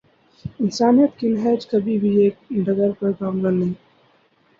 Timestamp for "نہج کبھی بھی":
1.29-2.09